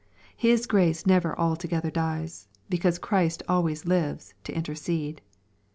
[0.35, 5.21] His grace never altogether dies, because Christ always lives to intercede.